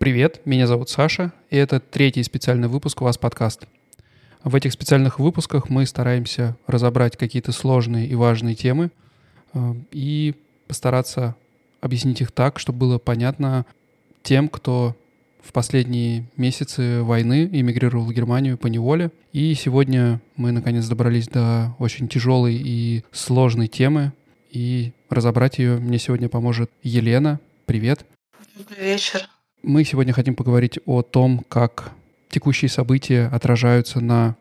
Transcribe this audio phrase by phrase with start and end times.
[0.00, 3.66] Привет, меня зовут Саша, и это третий специальный выпуск «У вас подкаст».
[4.42, 8.92] В этих специальных выпусках мы стараемся разобрать какие-то сложные и важные темы
[9.52, 10.36] э, и
[10.66, 11.36] постараться
[11.82, 13.66] объяснить их так, чтобы было понятно
[14.22, 14.96] тем, кто
[15.42, 19.10] в последние месяцы войны эмигрировал в Германию по неволе.
[19.34, 24.14] И сегодня мы наконец добрались до очень тяжелой и сложной темы.
[24.50, 27.38] И разобрать ее мне сегодня поможет Елена.
[27.66, 28.06] Привет.
[28.56, 29.28] Добрый вечер.
[29.62, 31.92] Мы сегодня хотим поговорить о том, как
[32.30, 34.36] текущие события отражаются на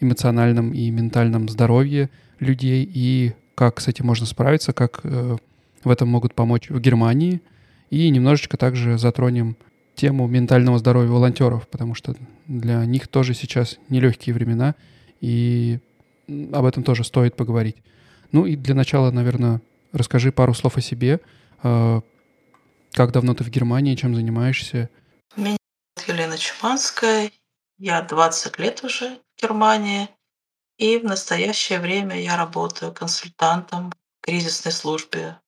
[0.00, 5.36] эмоциональном и ментальном здоровье людей и как с этим можно справиться, как э,
[5.84, 7.42] в этом могут помочь в Германии.
[7.90, 9.56] И немножечко также затронем
[9.94, 12.14] тему ментального здоровья волонтеров, потому что
[12.46, 14.74] для них тоже сейчас нелегкие времена,
[15.20, 15.80] и
[16.28, 17.76] об этом тоже стоит поговорить.
[18.32, 19.60] Ну и для начала, наверное,
[19.92, 21.20] расскажи пару слов о себе,
[21.62, 22.00] э,
[22.92, 24.90] как давно ты в Германии, чем занимаешься?
[25.36, 25.56] Меня
[25.96, 27.32] зовут Елена Чуманская.
[27.78, 30.08] Я 20 лет уже в Германии.
[30.76, 35.40] И в настоящее время я работаю консультантом в кризисной службе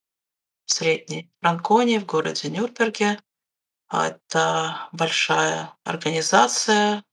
[0.67, 3.19] в Средней Франконии в городе Нюрнберге.
[3.91, 7.05] Это большая организация.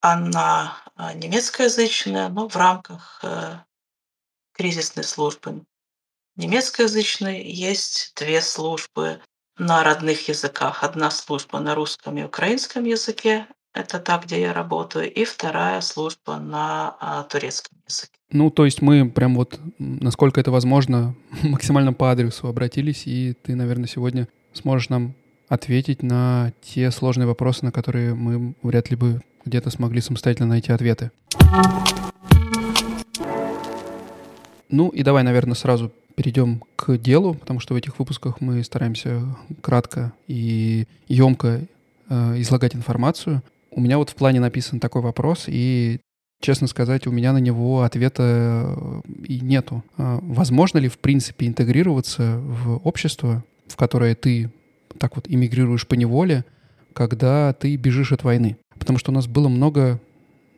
[0.00, 3.58] Она а, немецкоязычная, но в рамках э,
[4.52, 5.64] кризисной службы
[6.36, 9.20] немецкоязычной есть две службы
[9.62, 10.82] на родных языках.
[10.82, 16.38] Одна служба на русском и украинском языке, это та, где я работаю, и вторая служба
[16.38, 18.12] на а, турецком языке.
[18.30, 23.54] Ну, то есть мы прям вот, насколько это возможно, максимально по адресу обратились, и ты,
[23.54, 25.14] наверное, сегодня сможешь нам
[25.48, 30.72] ответить на те сложные вопросы, на которые мы вряд ли бы где-то смогли самостоятельно найти
[30.72, 31.10] ответы.
[34.70, 39.22] Ну и давай, наверное, сразу перейдем к делу, потому что в этих выпусках мы стараемся
[39.60, 41.62] кратко и емко
[42.08, 43.42] э, излагать информацию.
[43.70, 46.00] У меня вот в плане написан такой вопрос, и,
[46.40, 49.82] честно сказать, у меня на него ответа э, и нету.
[49.96, 54.50] А возможно ли, в принципе, интегрироваться в общество, в которое ты
[54.98, 56.44] так вот иммигрируешь по неволе,
[56.92, 58.58] когда ты бежишь от войны?
[58.78, 60.00] Потому что у нас было много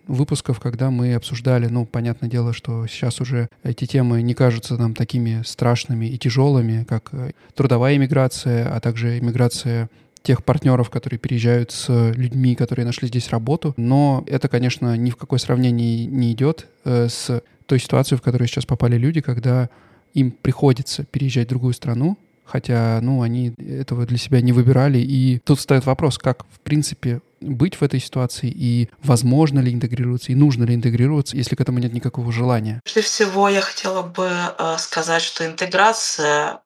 [0.07, 4.95] выпусков, когда мы обсуждали, ну, понятное дело, что сейчас уже эти темы не кажутся нам
[4.95, 9.89] такими страшными и тяжелыми, как э, трудовая иммиграция, а также иммиграция
[10.23, 13.75] тех партнеров, которые переезжают с людьми, которые нашли здесь работу.
[13.77, 18.49] Но это, конечно, ни в какое сравнение не идет э, с той ситуацией, в которую
[18.49, 19.69] сейчас попали люди, когда
[20.15, 24.99] им приходится переезжать в другую страну, хотя, ну, они этого для себя не выбирали.
[24.99, 30.32] И тут встает вопрос, как, в принципе, быть в этой ситуации и возможно ли интегрироваться
[30.32, 32.81] и нужно ли интегрироваться, если к этому нет никакого желания?
[32.84, 36.60] Прежде всего, я хотела бы э, сказать, что интеграция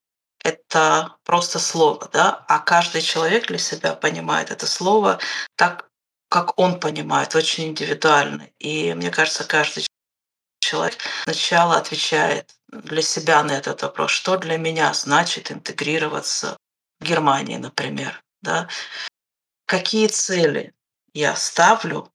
[0.44, 5.18] это просто слово, да, а каждый человек для себя понимает это слово
[5.56, 5.88] так,
[6.30, 8.48] как он понимает, очень индивидуально.
[8.58, 9.86] И мне кажется, каждый
[10.60, 16.56] человек сначала отвечает для себя на этот вопрос, что для меня значит интегрироваться
[17.00, 18.22] в Германии, например.
[18.42, 18.68] Да?
[19.68, 20.72] Какие цели
[21.12, 22.10] я ставлю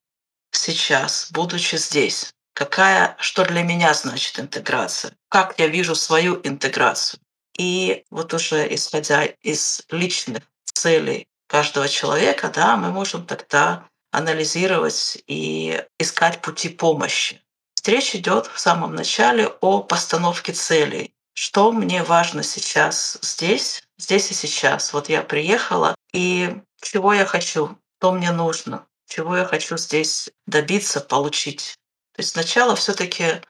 [0.50, 2.34] сейчас, будучи здесь?
[2.56, 5.14] Какая, что для меня значит интеграция?
[5.30, 7.20] Как я вижу свою интеграцию?
[7.56, 15.80] И вот уже исходя из личных целей каждого человека, да, мы можем тогда анализировать и
[16.00, 17.40] искать пути помощи.
[17.86, 21.14] Речь идет в самом начале о постановке целей.
[21.36, 24.92] Что мне важно сейчас здесь, здесь и сейчас.
[24.92, 31.02] Вот я приехала, и чего я хочу, что мне нужно, чего я хочу здесь добиться,
[31.02, 31.78] получить.
[32.16, 33.42] То есть сначала все таки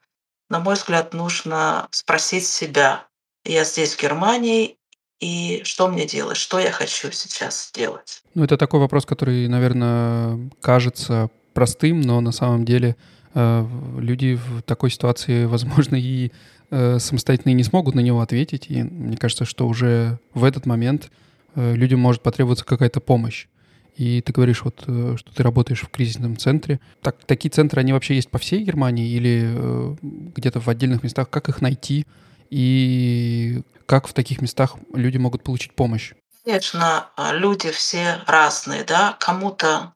[0.50, 3.08] на мой взгляд, нужно спросить себя,
[3.44, 4.78] я здесь, в Германии,
[5.20, 8.22] и что мне делать, что я хочу сейчас делать.
[8.36, 12.96] Ну, это такой вопрос, который, наверное, кажется простым, но на самом деле
[13.34, 13.66] Э,
[13.98, 16.32] люди в такой ситуации, возможно, и
[16.70, 18.66] э, самостоятельно не смогут на него ответить.
[18.70, 21.12] И мне кажется, что уже в этот момент
[21.56, 23.48] людям может потребоваться какая-то помощь.
[23.96, 26.80] И ты говоришь, вот, что ты работаешь в кризисном центре.
[27.02, 31.30] Так, такие центры, они вообще есть по всей Германии или э, где-то в отдельных местах?
[31.30, 32.08] Как их найти?
[32.50, 36.14] И как в таких местах люди могут получить помощь?
[36.44, 39.16] Конечно, люди все разные, да.
[39.20, 39.94] Кому-то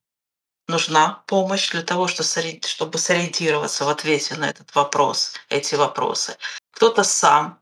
[0.67, 6.37] нужна помощь для того, чтобы сориентироваться в ответе на этот вопрос, эти вопросы.
[6.71, 7.59] Кто-то сам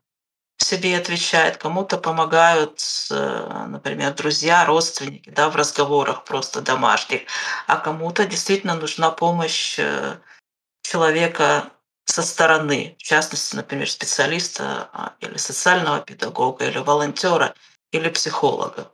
[0.58, 7.22] себе отвечает, кому-то помогают, э, например, друзья, родственники, да, в разговорах просто домашних,
[7.66, 10.16] а кому-то действительно нужна помощь э,
[10.82, 11.70] человека
[12.06, 17.54] со стороны, в частности, например, специалиста а, или социального педагога, или волонтера,
[17.90, 18.92] или психолога.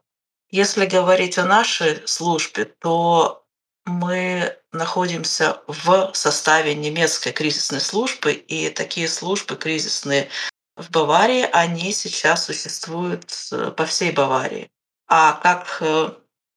[0.50, 3.44] Если говорить о нашей службе, то
[3.84, 10.28] мы находимся в составе немецкой кризисной службы, и такие службы кризисные
[10.76, 14.70] в Баварии, они сейчас существуют э, по всей Баварии.
[15.06, 16.10] А как э,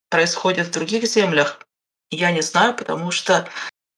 [0.09, 1.59] происходит в других землях,
[2.11, 3.47] я не знаю, потому что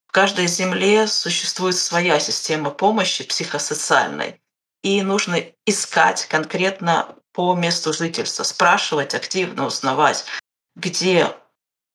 [0.07, 4.41] в каждой земле существует своя система помощи психосоциальной.
[4.81, 10.25] И нужно искать конкретно по месту жительства, спрашивать активно, узнавать,
[10.75, 11.35] где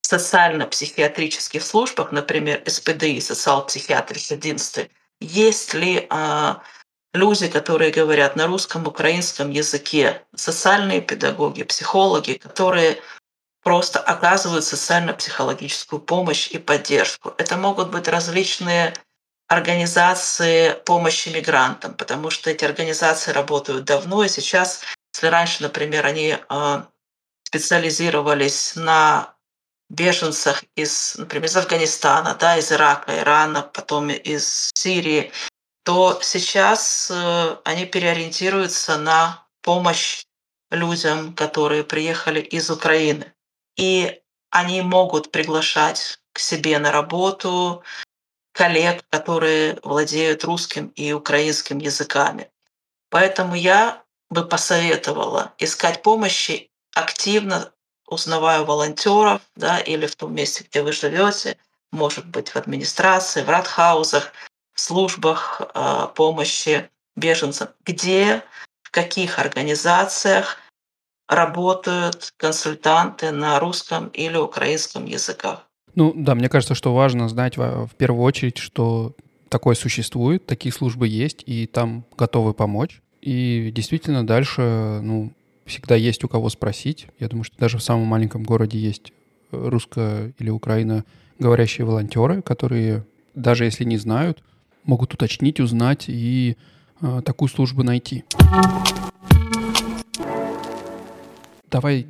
[0.03, 4.85] в социально-психиатрических службах, например, СПДИ, социал-психиатрическое единство,
[5.21, 6.63] есть ли а,
[7.12, 13.00] люди, которые говорят на русском, украинском языке, социальные педагоги, психологи, которые
[13.62, 17.35] просто оказывают социально-психологическую помощь и поддержку.
[17.38, 18.94] Это могут быть различные
[19.49, 24.81] организации помощи мигрантам, потому что эти организации работают давно, и сейчас,
[25.15, 26.87] если раньше, например, они а,
[27.44, 29.35] специализировались на
[29.91, 35.31] беженцах из, например, из Афганистана, да, из Ирака, Ирана, потом из Сирии,
[35.84, 40.25] то сейчас э, они переориентируются на помощь
[40.70, 43.32] людям, которые приехали из Украины.
[43.76, 44.20] И
[44.50, 47.82] они могут приглашать к себе на работу
[48.52, 52.50] коллег, которые владеют русским и украинским языками.
[53.11, 57.73] Поэтому я бы посоветовала искать помощи активно,
[58.06, 61.58] узнавая волонтеров, да, или в том месте, где вы живете,
[61.90, 64.32] может быть, в администрации, в радхаузах,
[64.75, 68.43] службах э, помощи беженцам, где,
[68.83, 70.59] в каких организациях
[71.29, 75.67] работают консультанты на русском или украинском языках.
[75.95, 79.15] Ну да, мне кажется, что важно знать в первую очередь, что
[79.49, 83.03] такое существует, такие службы есть, и там готовы помочь.
[83.21, 85.33] И действительно дальше, ну,
[85.67, 87.07] всегда есть у кого спросить.
[87.19, 89.13] Я думаю, что даже в самом маленьком городе есть
[89.51, 91.05] русско- или украино
[91.39, 94.43] говорящие волонтеры, которые, даже если не знают,
[94.84, 96.56] могут уточнить, узнать и
[97.00, 98.25] э, такую службу найти.
[101.70, 102.06] Давай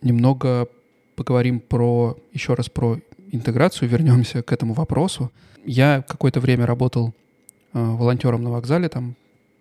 [0.00, 0.68] немного
[1.14, 2.98] поговорим про еще раз про
[3.30, 5.30] интеграцию, вернемся к этому вопросу.
[5.64, 7.14] Я какое-то время работал
[7.72, 9.14] э, волонтером на вокзале, там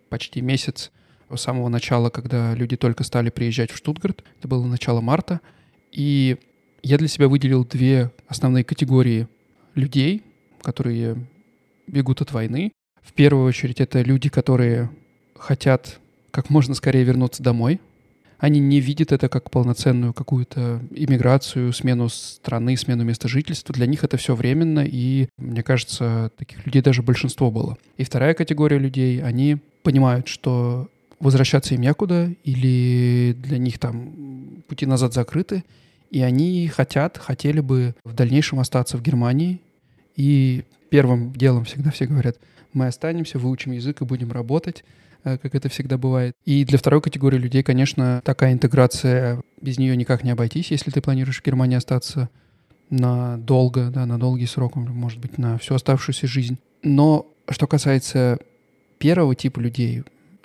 [0.10, 0.92] почти месяц
[1.30, 4.24] с самого начала, когда люди только стали приезжать в Штутгарт.
[4.40, 5.40] Это было начало марта.
[5.92, 6.38] И
[6.84, 9.28] я для себя выделил две основные категории
[9.76, 10.24] людей,
[10.62, 11.26] которые
[11.88, 12.72] бегут от войны.
[13.02, 14.90] В первую очередь это люди, которые
[15.38, 16.00] хотят
[16.32, 17.80] как можно скорее вернуться домой.
[18.38, 23.74] Они не видят это как полноценную какую-то иммиграцию, смену страны, смену места жительства.
[23.74, 27.78] Для них это все временно, и, мне кажется, таких людей даже большинство было.
[27.98, 30.90] И вторая категория людей, они понимают, что
[31.20, 35.64] возвращаться им некуда, или для них там пути назад закрыты,
[36.10, 39.62] и они хотят, хотели бы в дальнейшем остаться в Германии
[40.16, 42.38] и первым делом всегда все говорят,
[42.74, 44.84] мы останемся, выучим язык и будем работать,
[45.24, 46.36] э, как это всегда бывает.
[46.46, 51.02] И для второй категории людей, конечно, такая интеграция, без нее никак не обойтись, если ты
[51.02, 52.30] планируешь в Германии остаться
[52.90, 56.58] на долго, да, на долгий срок, может быть, на всю оставшуюся жизнь.
[56.84, 58.40] Но что касается
[59.00, 60.04] первого типа людей,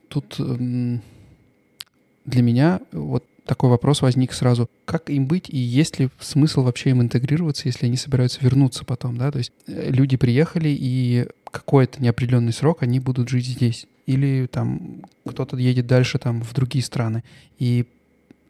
[0.08, 4.68] тут для меня вот такой вопрос возник сразу.
[4.84, 9.16] Как им быть и есть ли смысл вообще им интегрироваться, если они собираются вернуться потом,
[9.16, 9.30] да?
[9.30, 13.86] То есть э, люди приехали и какой-то неопределенный срок они будут жить здесь.
[14.06, 17.24] Или там кто-то едет дальше там в другие страны.
[17.58, 17.86] И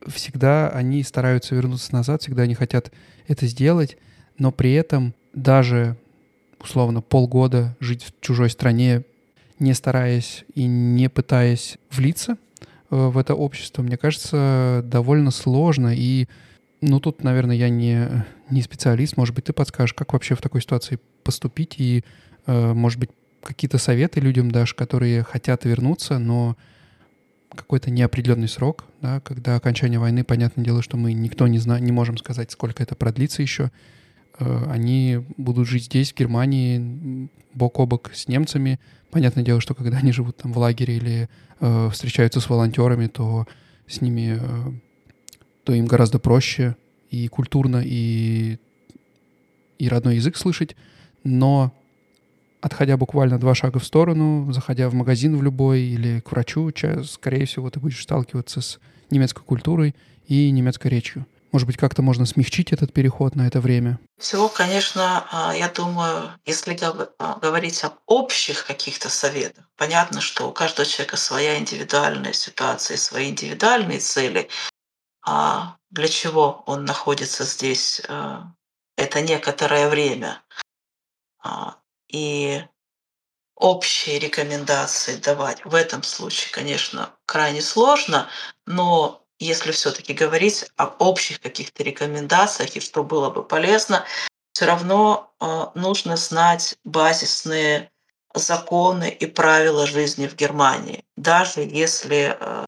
[0.06, 2.90] всегда они стараются вернуться назад, всегда они хотят
[3.28, 3.96] это сделать,
[4.38, 5.96] но при этом даже
[6.58, 9.02] условно полгода жить в чужой стране,
[9.58, 12.36] не стараясь и не пытаясь влиться,
[12.90, 15.94] в это общество, мне кажется, довольно сложно.
[15.94, 16.28] И,
[16.80, 19.16] ну, тут, наверное, я не, не специалист.
[19.16, 22.04] Может быть, ты подскажешь, как вообще в такой ситуации поступить и,
[22.46, 23.10] э, может быть,
[23.42, 26.56] какие-то советы людям дашь, которые хотят вернуться, но
[27.54, 31.92] какой-то неопределенный срок, да, когда окончание войны, понятное дело, что мы никто не, зна- не
[31.92, 33.70] можем сказать, сколько это продлится еще.
[34.38, 38.78] Э, они будут жить здесь, в Германии, бок о бок с немцами.
[39.10, 41.28] Понятное дело, что когда они живут там в лагере или
[41.60, 43.46] э, встречаются с волонтерами, то
[43.86, 44.72] с ними, э,
[45.64, 46.76] то им гораздо проще
[47.10, 48.58] и культурно, и,
[49.78, 50.76] и родной язык слышать.
[51.24, 51.72] Но
[52.60, 56.70] отходя буквально два шага в сторону, заходя в магазин в любой или к врачу,
[57.04, 58.78] скорее всего, ты будешь сталкиваться с
[59.10, 59.94] немецкой культурой
[60.26, 61.26] и немецкой речью.
[61.56, 63.98] Может быть, как-то можно смягчить этот переход на это время?
[64.18, 66.78] Всего, конечно, а, я думаю, если
[67.18, 73.30] а, говорить об общих каких-то советах, понятно, что у каждого человека своя индивидуальная ситуация, свои
[73.30, 74.50] индивидуальные цели.
[75.24, 78.36] А для чего он находится здесь э,
[78.98, 80.42] это некоторое время.
[81.42, 81.76] А,
[82.08, 82.62] и
[83.54, 88.28] общие рекомендации давать в этом случае, конечно, крайне сложно,
[88.66, 94.04] но если все-таки говорить об общих каких-то рекомендациях и что было бы полезно,
[94.52, 97.90] все равно э, нужно знать базисные
[98.34, 102.64] законы и правила жизни в Германии, даже если э,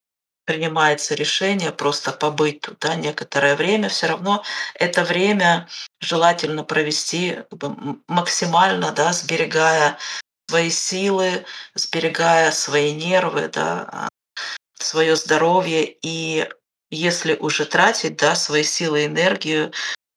[0.48, 4.42] принимается решение просто побыть тут да, некоторое время, все равно
[4.75, 5.68] это время
[6.00, 7.40] желательно провести
[8.06, 9.98] максимально, да, сберегая
[10.48, 11.44] свои силы,
[11.75, 14.08] сберегая свои нервы, да, а,
[14.78, 15.96] свое здоровье.
[16.02, 16.48] И
[16.90, 19.73] если уже тратить да, свои силы и энергию,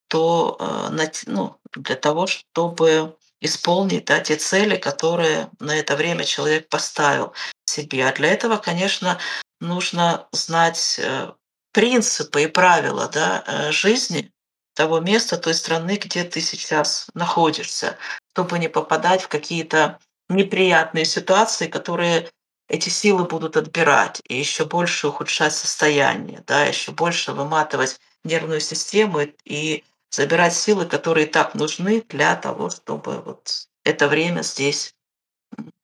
[0.08, 6.70] то э, ну, для того, чтобы исполнить да, те цели, которые на это время человек
[6.70, 7.34] поставил
[7.66, 8.08] себе.
[8.08, 9.20] А для этого, конечно,
[9.60, 11.32] нужно знать э,
[11.72, 14.32] принципы и правила да, э, жизни
[14.76, 17.98] того места, той страны, где ты сейчас находишься,
[18.34, 20.00] чтобы не попадать в какие-то
[20.30, 22.30] неприятные ситуации, которые
[22.72, 29.20] эти силы будут отбирать и еще больше ухудшать состояние, да, еще больше выматывать нервную систему
[29.44, 34.96] и забирать силы, которые так нужны для того, чтобы вот это время здесь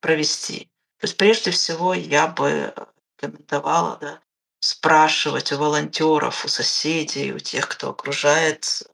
[0.00, 0.70] провести.
[0.98, 2.72] То есть прежде всего я бы
[3.18, 4.20] рекомендовала да,
[4.60, 8.88] спрашивать у волонтеров, у соседей, у тех, кто окружает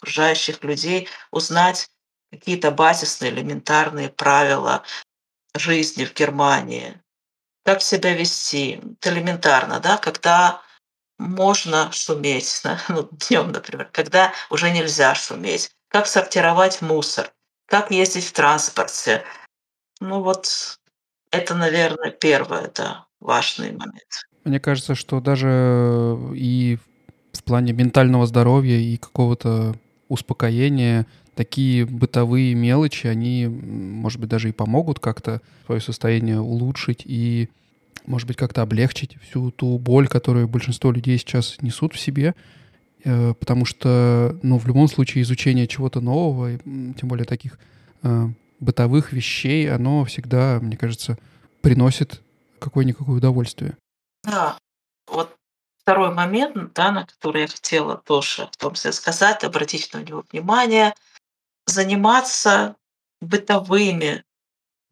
[0.00, 1.90] окружающих людей, узнать
[2.32, 4.82] какие-то базисные, элементарные правила
[5.54, 7.03] жизни в Германии,
[7.64, 8.80] как себя вести.
[9.02, 10.62] Элементарно, да, когда
[11.18, 17.32] можно шуметь, ну, днем, например, когда уже нельзя шуметь, как сортировать мусор,
[17.66, 19.22] как ездить в транспорте.
[20.00, 20.78] Ну вот
[21.30, 24.26] это, наверное, первое, да, важный момент.
[24.44, 26.78] Мне кажется, что даже и
[27.32, 29.74] в плане ментального здоровья и какого-то
[30.08, 37.48] успокоения такие бытовые мелочи, они, может быть, даже и помогут как-то свое состояние улучшить и,
[38.06, 42.34] может быть, как-то облегчить всю ту боль, которую большинство людей сейчас несут в себе,
[43.04, 47.58] э, потому что, ну, в любом случае изучение чего-то нового, тем более таких
[48.02, 48.28] э,
[48.60, 51.18] бытовых вещей, оно всегда, мне кажется,
[51.60, 52.22] приносит
[52.58, 53.76] какое-никакое удовольствие.
[54.24, 54.56] Да,
[55.06, 55.34] вот
[55.84, 60.24] второй момент, да, на который я хотела тоже в том числе сказать, обратить на него
[60.32, 60.94] внимание,
[61.66, 62.76] заниматься
[63.20, 64.24] бытовыми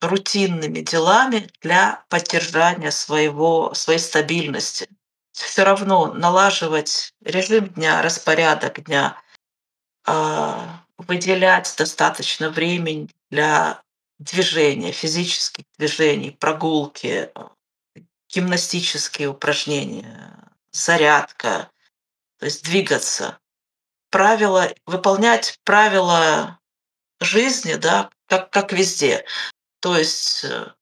[0.01, 4.89] рутинными делами для поддержания своего, своей стабильности.
[5.33, 9.17] Все равно налаживать режим дня, распорядок дня,
[10.05, 13.83] а, выделять достаточно времени для
[14.19, 17.31] движения, физических движений, прогулки,
[18.29, 21.71] гимнастические упражнения, зарядка,
[22.39, 23.39] то есть двигаться.
[24.11, 26.59] Правила, выполнять правила
[27.25, 29.25] жизни, да, как, как везде.
[29.81, 30.73] То есть э,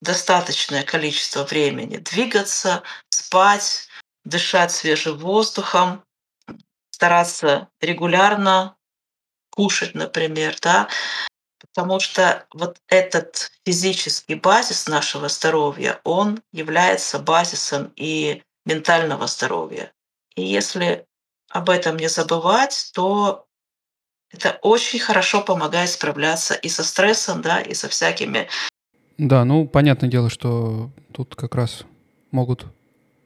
[0.00, 3.88] достаточное количество времени двигаться, спать,
[4.24, 6.04] дышать свежим воздухом,
[6.90, 8.76] стараться регулярно
[9.50, 10.88] кушать, например, да,
[11.58, 19.92] потому что вот этот физический базис нашего здоровья, он является базисом и ментального здоровья.
[20.34, 21.06] И если
[21.50, 23.46] об этом не забывать, то
[24.32, 28.48] это очень хорошо помогает справляться и со стрессом, да, и со всякими.
[29.18, 31.84] Да, ну, понятное дело, что тут как раз
[32.30, 32.66] могут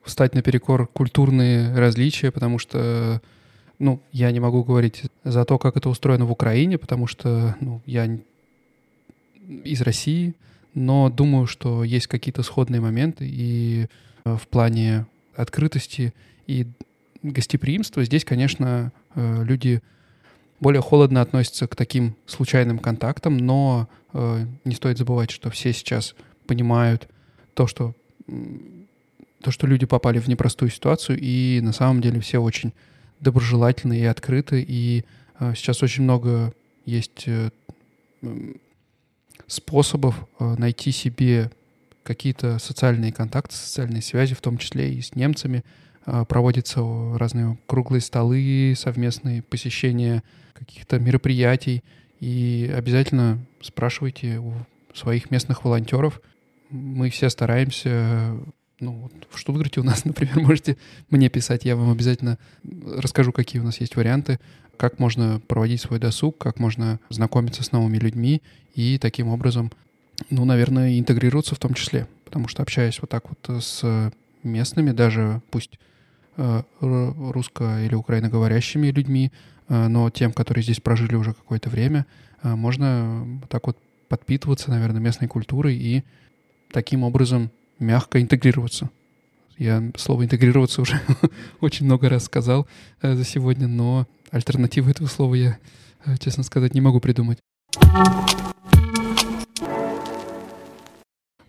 [0.02, 3.20] встать наперекор культурные различия, потому что,
[3.78, 7.80] ну, я не могу говорить за то, как это устроено в Украине, потому что, ну,
[7.86, 8.18] я
[9.64, 10.34] из России,
[10.74, 13.86] но думаю, что есть какие-то сходные моменты и
[14.24, 15.06] э, в плане
[15.36, 16.14] открытости
[16.46, 16.66] и
[17.22, 19.80] гостеприимства здесь, конечно, э, люди
[20.64, 26.14] более холодно относятся к таким случайным контактам, но э, не стоит забывать, что все сейчас
[26.46, 27.06] понимают
[27.52, 27.94] то, что
[29.42, 32.72] то, что люди попали в непростую ситуацию, и на самом деле все очень
[33.20, 35.04] доброжелательны и открыты, и
[35.54, 36.54] сейчас очень много
[36.86, 37.28] есть
[39.46, 41.50] способов э, найти себе
[42.02, 45.64] какие-то социальные контакты, социальные связи, в том числе и с немцами.
[46.06, 46.82] Э, проводятся
[47.16, 51.82] разные круглые столы, совместные посещения каких-то мероприятий.
[52.20, 54.52] И обязательно спрашивайте у
[54.92, 56.20] своих местных волонтеров.
[56.70, 58.36] Мы все стараемся
[58.80, 60.76] ну, вот в Штутгарте у нас, например, можете
[61.08, 64.38] мне писать, я вам обязательно расскажу, какие у нас есть варианты
[64.76, 68.42] как можно проводить свой досуг, как можно знакомиться с новыми людьми
[68.74, 69.70] и таким образом,
[70.30, 72.08] ну, наверное, интегрироваться в том числе.
[72.24, 75.78] Потому что общаясь вот так вот с местными, даже пусть
[76.36, 79.32] русско- или украиноговорящими людьми,
[79.68, 82.06] но тем, которые здесь прожили уже какое-то время,
[82.42, 86.04] можно так вот подпитываться, наверное, местной культурой и
[86.70, 88.90] таким образом мягко интегрироваться.
[89.56, 91.00] Я слово «интегрироваться» уже
[91.60, 92.66] очень много раз сказал
[93.02, 95.58] э, за сегодня, но альтернативы этого слова я,
[96.04, 97.38] э, честно сказать, не могу придумать.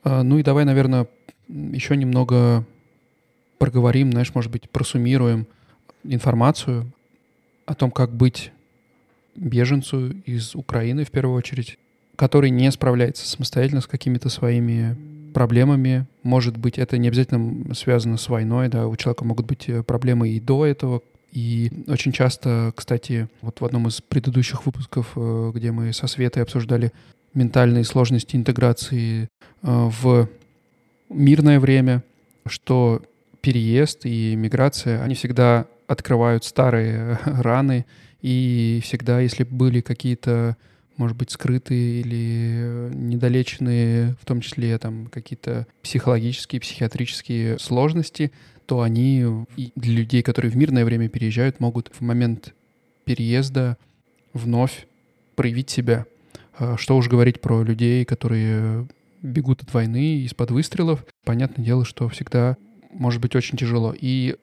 [0.04, 1.08] Ну и давай, наверное,
[1.48, 2.64] еще немного
[3.58, 5.48] проговорим, знаешь, может быть, просуммируем
[6.04, 6.92] информацию
[7.66, 8.52] о том, как быть
[9.36, 11.78] беженцу из Украины в первую очередь,
[12.16, 14.96] который не справляется самостоятельно с какими-то своими
[15.34, 16.06] проблемами.
[16.24, 20.30] Может быть, это не обязательно связано с войной, да, у человека могут быть э, проблемы
[20.30, 21.02] и до этого.
[21.34, 26.44] И очень часто, кстати, вот в одном из предыдущих выпусков, э, где мы со Светой
[26.44, 26.94] обсуждали
[27.34, 29.28] ментальные сложности интеграции э,
[29.62, 30.30] в
[31.10, 32.02] мирное время,
[32.46, 33.02] что
[33.46, 37.86] переезд и миграция, они всегда открывают старые раны,
[38.24, 40.58] и всегда, если были какие-то
[40.98, 48.32] может быть, скрытые или недолеченные, в том числе там какие-то психологические, психиатрические сложности,
[48.66, 49.26] то они
[49.76, 52.56] для людей, которые в мирное время переезжают, могут в момент
[53.04, 53.78] переезда
[54.32, 54.88] вновь
[55.36, 56.06] проявить себя.
[56.58, 58.88] А что уж говорить про людей, которые
[59.22, 61.06] бегут от войны из-под выстрелов.
[61.26, 62.56] Понятное дело, что всегда
[63.00, 63.94] может быть очень тяжело.
[63.98, 64.36] И,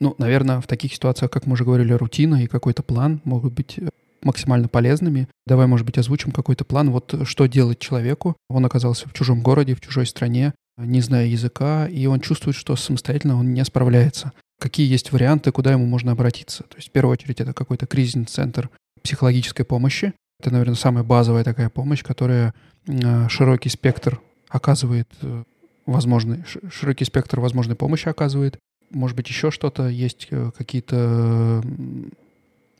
[0.00, 3.78] ну, наверное, в таких ситуациях, как мы уже говорили, рутина и какой-то план могут быть
[4.22, 5.28] максимально полезными.
[5.46, 8.36] Давай, может быть, озвучим какой-то план, вот что делать человеку.
[8.48, 12.76] Он оказался в чужом городе, в чужой стране, не зная языка, и он чувствует, что
[12.76, 14.32] самостоятельно он не справляется.
[14.58, 16.62] Какие есть варианты, куда ему можно обратиться?
[16.64, 18.70] То есть, в первую очередь, это какой-то кризисный центр
[19.02, 20.12] психологической помощи.
[20.40, 22.54] Это, наверное, самая базовая такая помощь, которая
[22.86, 25.44] э, широкий спектр оказывает э,
[25.92, 28.58] возможный, широкий спектр возможной помощи оказывает.
[28.90, 31.62] Может быть, еще что-то, есть э, какие-то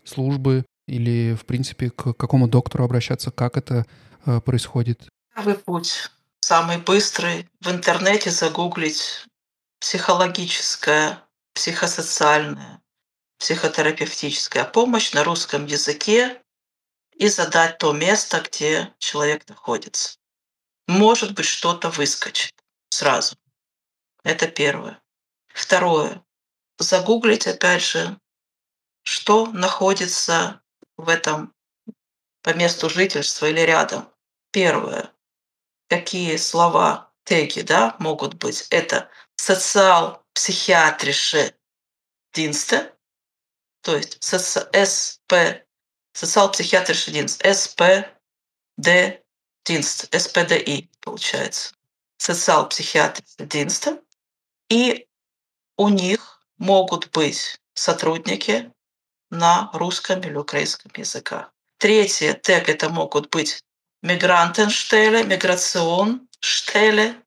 [0.04, 3.86] службы, или, в принципе, к какому доктору обращаться, как это
[4.26, 5.08] э, происходит?
[5.34, 9.24] Первый путь, самый быстрый, в интернете загуглить
[9.80, 11.22] психологическая,
[11.54, 12.80] психосоциальная,
[13.38, 16.40] психотерапевтическая помощь на русском языке
[17.16, 20.18] и задать то место, где человек находится.
[20.88, 22.52] Может быть, что-то выскочит
[22.92, 23.36] сразу.
[24.22, 25.02] Это первое.
[25.48, 26.22] Второе.
[26.78, 28.18] Загуглить, опять же,
[29.02, 30.60] что находится
[30.96, 31.54] в этом
[32.42, 34.12] по месту жительства или рядом.
[34.50, 35.10] Первое.
[35.88, 38.66] Какие слова, теги да, могут быть?
[38.70, 41.56] Это социал-психиатрише
[42.32, 42.94] динсте,
[43.82, 45.34] то есть СП,
[46.12, 49.20] социал-психиатрише динст, СПД
[49.64, 51.74] динст, СПДИ получается.
[52.22, 54.00] Социал-психиатрише динста.
[54.68, 55.08] И
[55.76, 58.72] у них могут быть сотрудники
[59.30, 61.52] на русском или украинском языках.
[61.78, 63.64] Третье тег это могут быть
[64.02, 67.20] мигрантенштеле, миграцион штеле,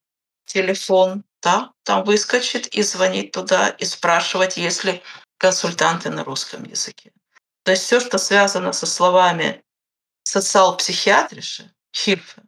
[0.46, 5.04] телефон, да, там выскочит и звонить туда и спрашивать, есть ли
[5.38, 7.12] консультанты на русском языке.
[7.64, 9.62] То есть все, что связано со словами
[10.24, 12.44] социал-психиатриши, хильфе,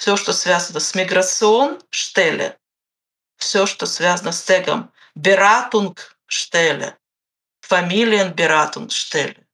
[0.00, 2.56] все, что связано с миграцион штеле,
[3.36, 6.96] все, что связано с тегом бератунг штеле,
[7.68, 9.44] Familienberatungsstelle.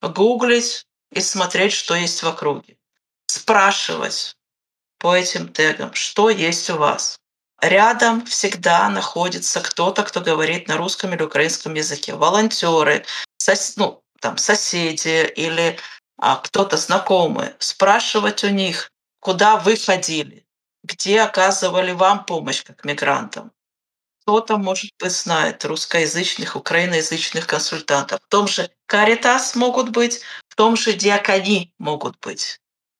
[0.00, 2.78] Гуглить и смотреть, что есть в округе.
[3.26, 4.38] Спрашивать
[4.98, 7.20] по этим тегам, что есть у вас.
[7.60, 12.14] Рядом всегда находится кто-то, кто говорит на русском или украинском языке.
[12.14, 13.04] Волонтеры,
[13.36, 15.78] сос, ну, там, соседи или
[16.16, 17.52] а, кто-то знакомый.
[17.58, 18.90] Спрашивать у них,
[19.26, 20.46] куда вы ходили,
[20.84, 23.50] где оказывали вам помощь как мигрантам
[24.22, 28.18] кто-то, может быть, знает русскоязычных, украиноязычных консультантов.
[28.26, 32.58] В том же Каритас могут быть, в том же Диакони могут быть.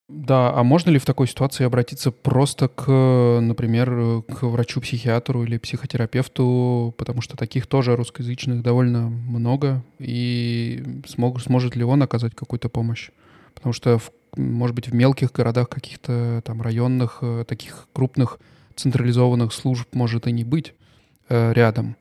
[0.08, 2.88] Да, а можно ли в такой ситуации обратиться просто к,
[3.40, 11.74] например, к врачу-психиатру или психотерапевту, потому что таких тоже русскоязычных довольно много, и смог, сможет
[11.74, 13.10] ли он оказать какую-то помощь?
[13.56, 18.38] Потому что, в, может быть, в мелких городах каких-то там районных, э, таких крупных
[18.74, 20.74] централизованных служб может и не быть.
[21.28, 21.96] Э, рядом.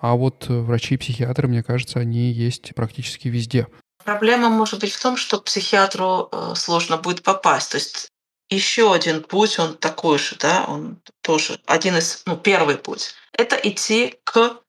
[0.00, 3.66] А вот э, врачи и психиатры, мне кажется, они есть практически везде.
[4.04, 7.72] Проблема может быть в том, что психиатру сложно будет попасть.
[7.72, 8.08] То есть
[8.48, 13.14] еще один путь, он такой же, да, он тоже один из, ну, первый путь.
[13.32, 14.60] Это идти к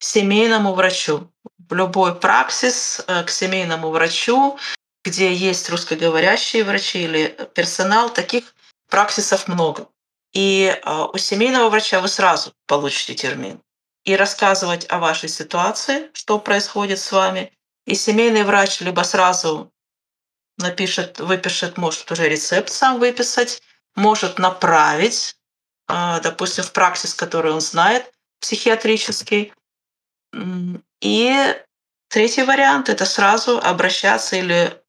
[0.00, 1.30] семейному врачу.
[1.68, 4.58] В любой праксис к семейному врачу,
[5.08, 8.54] где есть русскоговорящие врачи или персонал, таких
[8.90, 9.88] праксисов много.
[10.34, 13.60] И а, у семейного врача вы сразу получите термин.
[14.04, 17.52] и рассказывать о вашей ситуации, что происходит с вами.
[17.86, 19.70] И семейный врач либо сразу
[20.58, 23.62] напишет, выпишет, может уже рецепт сам выписать,
[23.96, 25.36] может направить,
[25.88, 29.52] а, допустим, в праксис, который он знает, психиатрический.
[31.00, 31.56] И
[32.08, 34.82] третий вариант– это сразу обращаться или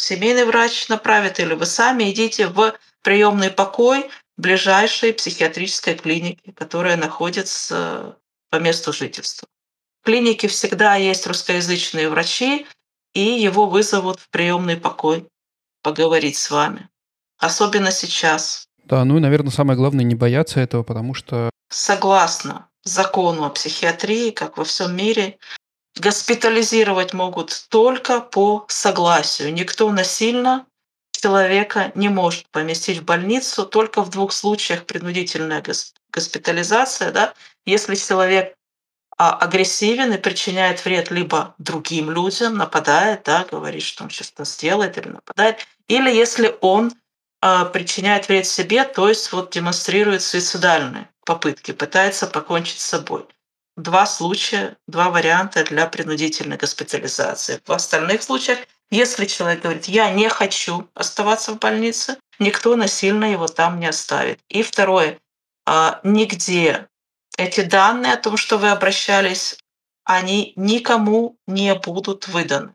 [0.00, 8.16] семейный врач направит, или вы сами идите в приемный покой ближайшей психиатрической клиники, которая находится
[8.50, 9.48] по месту жительства.
[10.02, 12.66] В клинике всегда есть русскоязычные врачи,
[13.12, 15.26] и его вызовут в приемный покой
[15.82, 16.88] поговорить с вами.
[17.38, 18.66] Особенно сейчас.
[18.84, 21.50] Да, ну и, наверное, самое главное не бояться этого, потому что...
[21.68, 25.38] Согласно закону о психиатрии, как во всем мире,
[25.98, 29.52] госпитализировать могут только по согласию.
[29.52, 30.66] Никто насильно
[31.12, 35.62] человека не может поместить в больницу, только в двух случаях принудительная
[36.12, 37.34] госпитализация, да,
[37.66, 38.54] если человек
[39.18, 44.44] а, агрессивен и причиняет вред либо другим людям, нападает, да, говорит, что он сейчас это
[44.44, 46.92] сделает или нападает, или если он
[47.42, 53.26] а, причиняет вред себе, то есть вот демонстрирует суицидальные попытки, пытается покончить с собой.
[53.80, 57.62] Два случая, два варианта для принудительной госпитализации.
[57.64, 58.58] В остальных случаях,
[58.90, 64.38] если человек говорит, я не хочу оставаться в больнице, никто насильно его там не оставит.
[64.50, 65.18] И второе,
[65.66, 66.88] а, нигде
[67.38, 69.56] эти данные о том, что вы обращались,
[70.04, 72.74] они никому не будут выданы.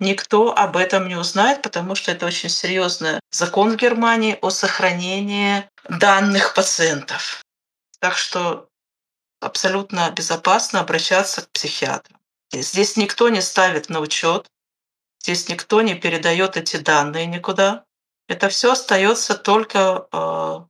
[0.00, 5.68] Никто об этом не узнает, потому что это очень серьезный закон в Германии о сохранении
[5.90, 7.44] данных пациентов.
[8.00, 8.67] Так что
[9.40, 12.16] абсолютно безопасно обращаться к психиатру.
[12.52, 14.46] Здесь никто не ставит на учет,
[15.22, 17.84] здесь никто не передает эти данные никуда.
[18.28, 20.60] Это все остается только э,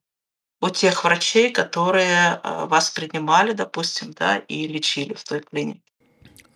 [0.60, 5.82] у тех врачей, которые э, вас принимали, допустим, да, и лечили в той клинике.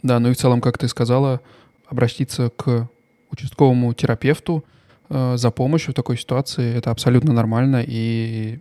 [0.03, 1.41] Да, ну и в целом, как ты сказала,
[1.87, 2.89] обратиться к
[3.31, 4.65] участковому терапевту
[5.09, 8.61] э, за помощью в такой ситуации это абсолютно нормально и,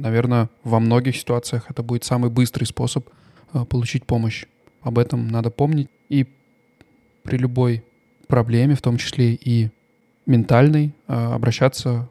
[0.00, 3.08] наверное, во многих ситуациях это будет самый быстрый способ
[3.52, 4.46] э, получить помощь.
[4.82, 6.26] Об этом надо помнить и
[7.22, 7.84] при любой
[8.28, 9.70] проблеме, в том числе и
[10.26, 12.08] ментальной, э, обращаться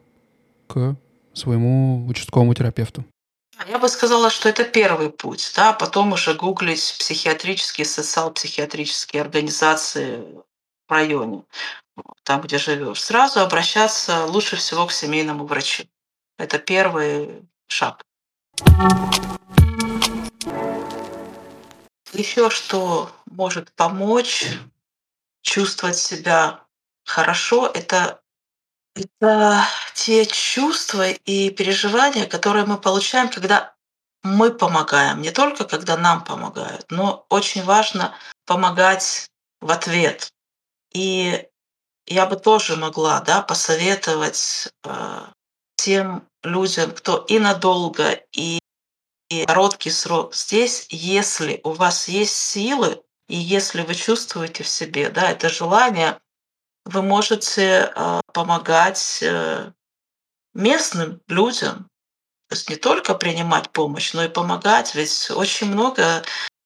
[0.68, 0.96] к
[1.34, 3.04] своему участковому терапевту?
[3.68, 10.24] Я бы сказала, что это первый путь, да, потом уже гуглить психиатрические, социал-психиатрические организации
[10.88, 11.42] в районе,
[12.22, 13.02] там, где живешь.
[13.02, 15.84] Сразу обращаться лучше всего к семейному врачу.
[16.38, 18.02] Это первый шаг.
[22.12, 24.46] Еще что может помочь
[25.42, 26.60] чувствовать себя
[27.04, 28.20] хорошо, это
[28.94, 33.74] это те чувства и переживания, которые мы получаем, когда
[34.22, 38.14] мы помогаем, не только когда нам помогают, но очень важно
[38.46, 39.30] помогать
[39.60, 40.32] в ответ.
[40.92, 41.48] И
[42.06, 45.20] я бы тоже могла да, посоветовать э,
[45.80, 48.58] тем людям, кто и надолго, и,
[49.30, 55.08] и короткий срок здесь, если у вас есть силы, и если вы чувствуете в себе
[55.08, 56.18] да, это желание
[56.84, 59.70] вы можете а, помогать э,
[60.54, 61.88] местным людям,
[62.48, 66.24] то есть не только принимать помощь, но и помогать, ведь очень много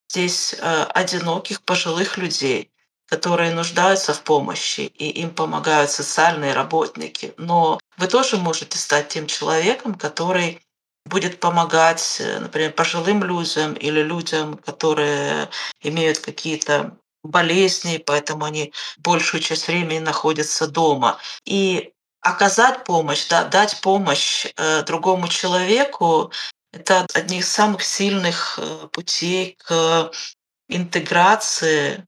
[0.09, 2.71] здесь э, одиноких пожилых людей,
[3.07, 7.35] которые нуждаются в помощи, и им помогают социальные работники.
[7.37, 10.61] Но вы тоже можете стать тем человеком, который
[11.07, 15.51] будет помогать, э, например, пожилым людям или людям, которые
[15.83, 21.19] имеют какие-то болезней, поэтому они большую часть времени находятся дома.
[21.45, 26.33] И оказать помощь, да, дать помощь э, другому человеку–
[26.73, 30.11] это одни из самых сильных э, путей к
[30.69, 32.05] интеграции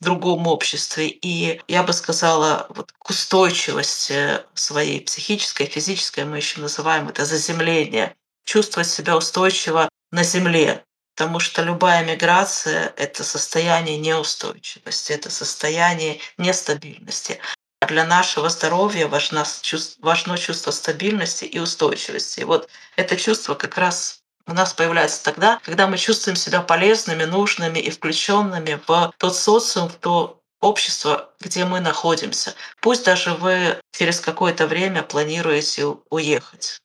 [0.00, 1.08] другом обществе.
[1.08, 8.14] И я бы сказала, вот к устойчивости своей психической, физической, мы еще называем это заземление,
[8.44, 10.84] чувствовать себя устойчиво на земле,
[11.16, 17.40] Потому что любая миграция— это состояние неустойчивости, это состояние нестабильности.
[17.80, 22.40] А для нашего здоровья важно чувство, важно чувство стабильности и устойчивости.
[22.40, 27.24] И вот это чувство как раз у нас появляется тогда, когда мы чувствуем себя полезными,
[27.24, 32.54] нужными и включенными в тот социум, в то общество, где мы находимся.
[32.80, 36.80] Пусть даже вы через какое-то время планируете уехать.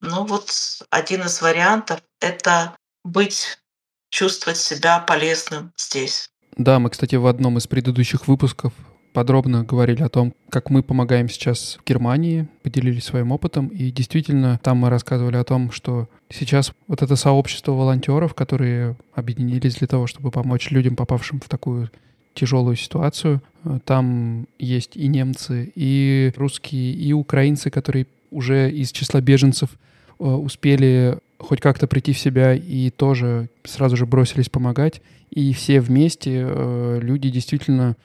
[0.00, 0.50] Ну вот
[0.90, 3.58] один из вариантов— это быть,
[4.10, 6.28] чувствовать себя полезным здесь.
[6.56, 8.72] Да, мы, кстати, в одном из предыдущих выпусков
[9.12, 14.58] подробно говорили о том, как мы помогаем сейчас в Германии, поделились своим опытом, и действительно
[14.62, 20.06] там мы рассказывали о том, что сейчас вот это сообщество волонтеров, которые объединились для того,
[20.06, 21.90] чтобы помочь людям, попавшим в такую
[22.34, 23.42] тяжелую ситуацию.
[23.64, 29.70] Э, там есть и немцы, и русские, и украинцы, которые уже из числа беженцев
[30.18, 35.02] э, успели хоть как-то прийти в себя и тоже сразу же бросились помогать.
[35.30, 37.96] И все вместе э, люди действительно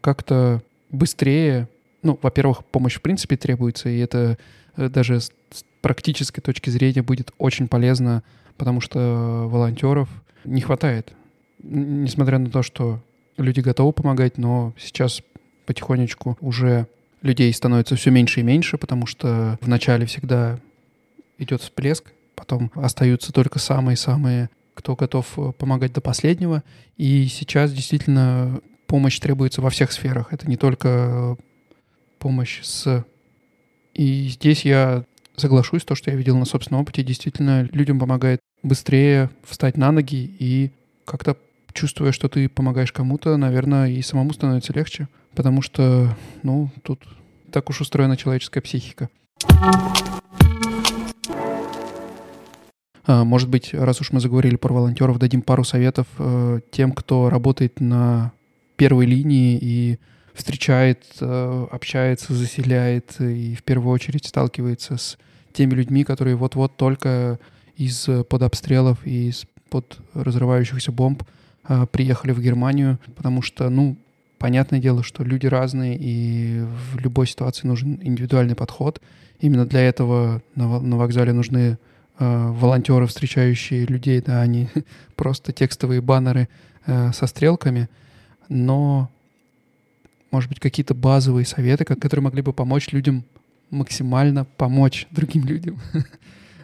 [0.00, 1.68] как-то быстрее,
[2.02, 4.38] ну, во-первых, помощь в принципе требуется, и это
[4.76, 5.32] даже с
[5.80, 8.22] практической точки зрения будет очень полезно,
[8.56, 10.08] потому что волонтеров
[10.44, 11.12] не хватает.
[11.62, 13.00] Несмотря на то, что
[13.36, 15.22] люди готовы помогать, но сейчас
[15.66, 16.86] потихонечку уже
[17.22, 20.58] людей становится все меньше и меньше, потому что вначале всегда
[21.38, 26.62] идет всплеск, потом остаются только самые-самые, кто готов э, помогать до последнего.
[26.96, 30.32] И сейчас действительно помощь требуется во всех сферах.
[30.32, 31.36] Это не только
[32.18, 33.04] помощь с...
[33.94, 35.04] И здесь я
[35.36, 40.34] соглашусь, то, что я видел на собственном опыте, действительно людям помогает быстрее встать на ноги
[40.38, 40.70] и
[41.04, 41.36] как-то
[41.72, 47.06] чувствуя, что ты помогаешь кому-то, наверное, и самому становится легче, потому что, ну, тут
[47.52, 49.08] так уж устроена человеческая психика.
[53.06, 57.30] А, может быть, раз уж мы заговорили про волонтеров, дадим пару советов э, тем, кто
[57.30, 58.32] работает на
[58.76, 59.98] первой линии и
[60.34, 65.18] встречает, э, общается, заселяет и в первую очередь сталкивается с
[65.52, 67.38] теми людьми, которые вот-вот только
[67.76, 71.22] из-под обстрелов и из-под разрывающихся бомб
[71.68, 73.96] э, приехали в Германию, потому что, ну,
[74.38, 76.62] понятное дело, что люди разные, и
[76.92, 79.00] в любой ситуации нужен индивидуальный подход.
[79.40, 81.78] Именно для этого на, вокзале нужны
[82.18, 84.68] э, волонтеры, встречающие людей, да, они
[85.16, 86.48] просто текстовые баннеры
[86.86, 87.88] э, со стрелками.
[88.48, 89.10] Но,
[90.30, 93.24] может быть, какие-то базовые советы, которые могли бы помочь людям
[93.70, 95.80] максимально помочь другим людям.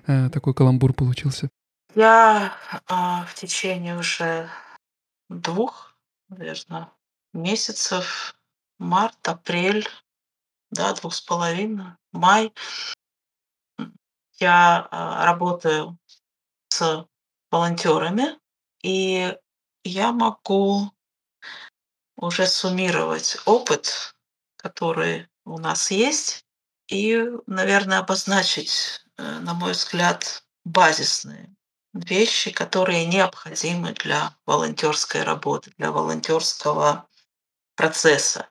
[0.09, 1.49] Э, такой каламбур получился.
[1.95, 4.51] Я э, в течение уже
[5.29, 5.97] двух,
[6.29, 6.91] наверное,
[7.33, 8.35] месяцев,
[8.81, 9.87] март, апрель,
[10.73, 12.53] да, двух с половиной, май,
[14.41, 15.99] я э, работаю
[16.69, 17.07] с
[17.51, 18.39] волонтерами,
[18.83, 19.37] и
[19.85, 20.91] я могу
[22.23, 24.15] уже суммировать опыт,
[24.57, 26.45] который у нас есть,
[26.89, 31.55] и, наверное, обозначить, э, на мой взгляд, базисные
[31.93, 37.09] вещи, которые необходимы для волонтерской работы, для волонтерского
[37.75, 38.49] процесса.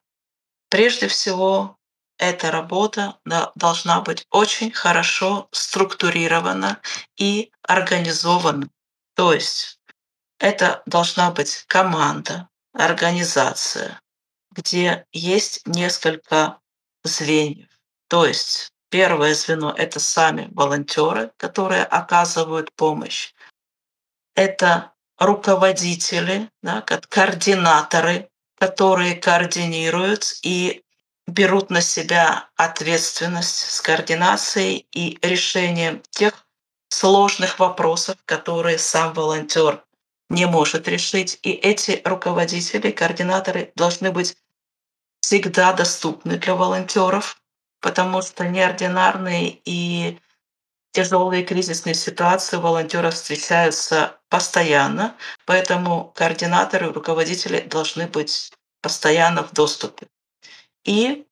[0.68, 1.78] Прежде всего,
[2.18, 3.18] эта работа
[3.54, 6.80] должна быть очень хорошо структурирована
[7.16, 8.68] и организована.
[9.14, 9.80] То есть
[10.38, 14.00] это должна быть команда, организация,
[14.50, 16.58] где есть несколько
[17.04, 17.68] звеньев.
[18.08, 23.32] То есть первое звено— это сами волонтеры, которые оказывают помощь.
[24.34, 30.82] Это руководители, да, координаторы, которые координируют и
[31.26, 36.46] берут на себя ответственность с координацией и решением тех
[36.88, 39.84] сложных вопросов, которые сам волонтер
[40.32, 41.38] не может решить.
[41.42, 44.36] И эти руководители, координаторы должны быть
[45.20, 47.40] всегда доступны для волонтеров,
[47.80, 50.18] потому что неординарные и
[50.92, 55.16] тяжелые кризисные ситуации у волонтеров встречаются постоянно,
[55.46, 60.08] поэтому координаторы руководители должны быть постоянно в доступе.
[60.84, 61.26] И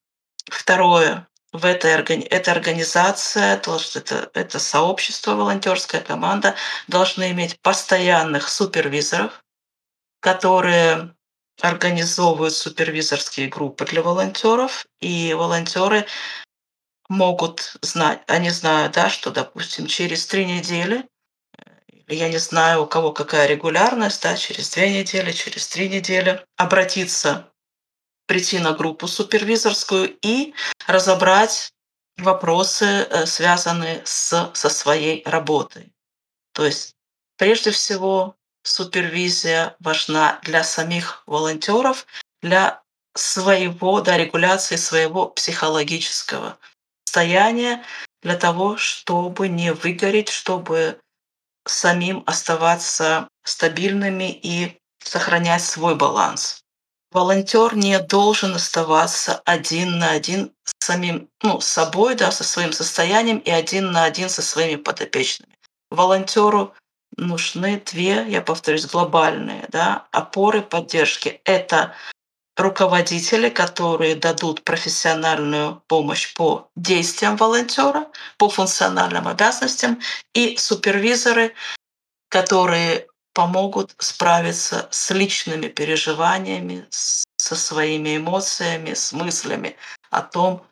[0.46, 6.54] второе, в этой эта организация, это, это сообщество, волонтерская команда
[6.86, 9.42] должны иметь постоянных супервизоров,
[10.20, 11.14] которые
[11.60, 16.06] организовывают супервизорские группы для волонтеров, и волонтеры
[17.08, 21.06] могут знать, они знают, да, что, допустим, через три недели,
[22.06, 27.50] я не знаю, у кого какая регулярность, да, через две недели, через три недели, обратиться
[28.26, 30.54] прийти на группу супервизорскую и
[30.92, 31.72] разобрать
[32.18, 35.92] вопросы, э, связанные с, со своей работой.
[36.53, 36.94] То есть,
[37.37, 42.07] прежде всего, супервизия важна для самих волонтеров,
[42.42, 42.83] для
[43.14, 46.59] своего, да, регуляции своего психологического
[47.05, 47.85] состояния,
[48.22, 51.00] для того, чтобы не выгореть, чтобы
[51.66, 56.62] самим оставаться стабильными и сохранять свой баланс
[57.12, 63.38] волонтер не должен оставаться один на один с самим, ну, собой, да, со своим состоянием
[63.38, 65.55] и один на один со своими подопечными.
[65.90, 66.75] Волонтеру
[67.16, 71.40] нужны две, я повторюсь, глобальные да, опоры поддержки.
[71.44, 71.94] Это
[72.57, 78.07] руководители, которые дадут профессиональную помощь по действиям волонтера,
[78.38, 80.01] по функциональным обязанностям,
[80.35, 81.55] и супервизоры,
[82.29, 89.77] которые помогут справиться с личными переживаниями, со своими эмоциями, с мыслями
[90.11, 90.64] о том,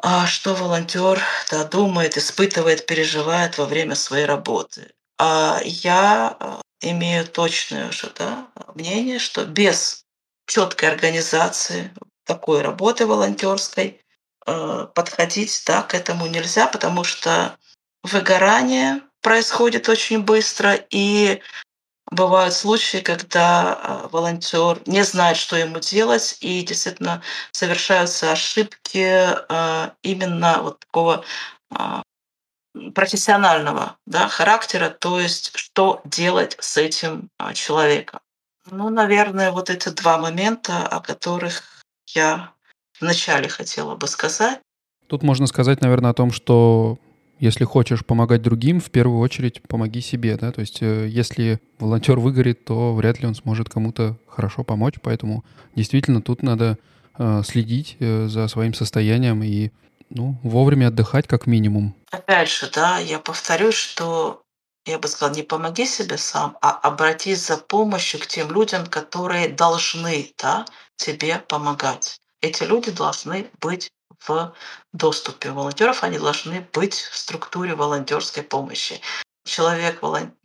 [0.00, 4.92] а, что волонтер да, думает, испытывает, переживает во время своей работы.
[5.18, 10.04] А я а, имею точное уже да, мнение, что без
[10.46, 11.92] четкой организации
[12.24, 14.00] такой работы волонтерской
[14.46, 17.56] э, подходить да, к этому нельзя, потому что
[18.02, 21.40] выгорание происходит очень быстро, и
[22.10, 29.06] бывают случаи, когда э, волонтер не знает, что ему делать, и действительно совершаются ошибки
[29.48, 31.24] э, именно вот такого
[32.94, 38.20] профессионального да, характера, то есть что делать с этим человеком.
[38.70, 41.62] Ну, наверное, вот эти два момента, о которых
[42.14, 42.52] я
[43.00, 44.60] вначале хотела бы сказать.
[45.08, 46.98] Тут можно сказать, наверное, о том, что
[47.40, 52.18] если хочешь помогать другим, в первую очередь помоги себе, да, то есть э, если волонтер
[52.18, 56.78] выгорит, то вряд ли он сможет кому-то хорошо помочь, поэтому действительно тут надо
[57.18, 59.70] э, следить э, за своим состоянием и
[60.10, 61.94] ну, вовремя отдыхать как минимум.
[62.10, 64.42] Опять же, да, я повторюсь, что
[64.86, 69.48] я бы сказала, не помоги себе сам, а обратись за помощью к тем людям, которые
[69.48, 70.64] должны да,
[70.96, 72.20] тебе помогать.
[72.40, 73.90] Эти люди должны быть
[74.26, 74.54] в
[74.92, 79.00] доступе волонтеров, они должны быть в структуре волонтерской помощи.
[79.44, 80.00] Человек,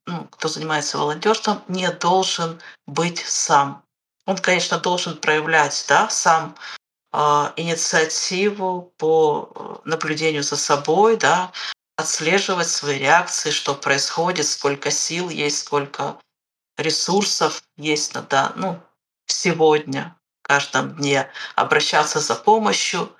[0.05, 3.83] ну, кто занимается волонтерством, не должен быть сам.
[4.25, 6.55] Он, конечно, должен проявлять да, сам
[7.11, 7.17] э,
[7.57, 11.51] инициативу по э, наблюдению за собой, да,
[11.97, 16.17] отслеживать свои реакции, что происходит, сколько сил есть, сколько
[16.77, 18.81] ресурсов есть на да, ну,
[19.27, 23.11] сегодня, в каждом дне, обращаться за помощью.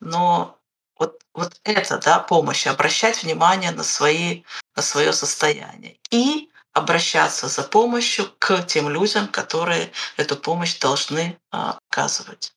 [0.00, 0.58] Но
[0.98, 4.42] вот, вот это, да, помощь, обращать внимание на, свои,
[4.74, 5.96] на свое состояние.
[6.10, 12.52] И обращаться за помощью к тем людям, которые эту помощь должны а, оказывать.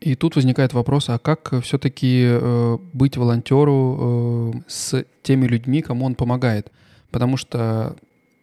[0.00, 6.06] И тут возникает вопрос, а как все-таки э, быть волонтеру э, с теми людьми, кому
[6.06, 6.72] он помогает?
[7.10, 7.96] Потому что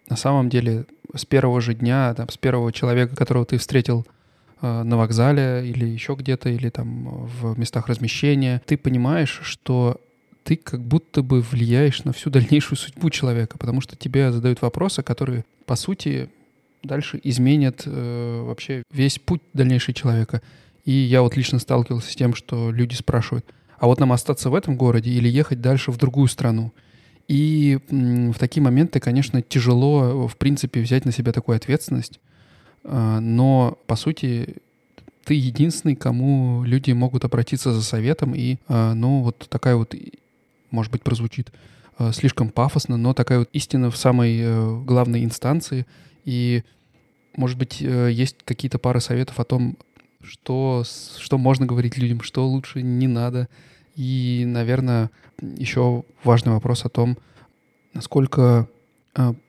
[0.08, 4.06] на самом деле с первого же дня, там, с первого человека, которого ты встретил
[4.61, 9.99] на вокзале или еще где-то, или там в местах размещения, ты понимаешь, что
[10.43, 15.03] ты как будто бы влияешь на всю дальнейшую судьбу человека, потому что тебе задают вопросы,
[15.03, 16.29] которые, по сути,
[16.83, 20.41] дальше изменят э, вообще весь путь дальнейшего человека.
[20.85, 23.45] И я вот лично сталкивался с тем, что люди спрашивают,
[23.77, 26.71] а вот нам остаться в этом городе или ехать дальше в другую страну?
[27.27, 32.21] И в такие моменты, конечно, тяжело, в принципе, взять на себя такую ответственность.
[32.83, 34.57] А, но, по сути,
[35.23, 38.33] ты единственный, кому люди могут обратиться за советом.
[38.33, 39.93] И, а, ну, вот такая вот,
[40.71, 41.51] может быть, прозвучит
[41.97, 45.85] а, слишком пафосно, но такая вот истина в самой э, главной инстанции.
[46.25, 46.63] И,
[47.35, 49.77] может быть, э, есть какие-то пары советов о том,
[50.21, 50.83] что,
[51.17, 53.49] что можно говорить людям, что лучше не надо.
[53.95, 55.09] И, наверное,
[55.41, 57.17] еще важный вопрос о том,
[57.93, 58.67] насколько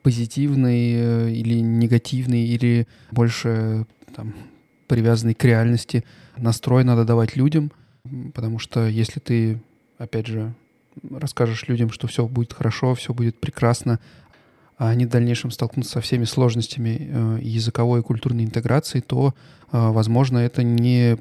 [0.02, 4.34] позитивный э, или негативный, или больше там,
[4.86, 6.04] привязанный к реальности
[6.36, 7.72] настрой надо давать людям,
[8.34, 9.60] потому что если ты,
[9.98, 10.54] опять же,
[11.10, 14.00] расскажешь людям, что все будет хорошо, все будет прекрасно,
[14.78, 19.34] а они в дальнейшем столкнутся со всеми сложностями э, языковой и культурной интеграции, то,
[19.72, 21.18] э, возможно, это не,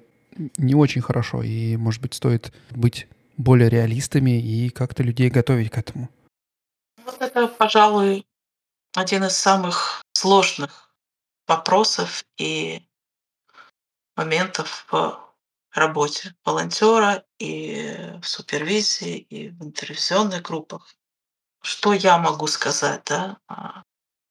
[0.58, 1.42] не очень хорошо.
[1.44, 6.10] И, может быть, стоит быть более реалистами и как-то людей готовить к этому.
[7.04, 8.27] Вот это, пожалуй,
[8.98, 10.92] один из самых сложных
[11.46, 12.82] вопросов и
[14.16, 15.20] моментов в
[15.72, 20.96] работе волонтера и в супервизии, и в интервенционных группах.
[21.62, 23.84] Что я могу сказать, да, а,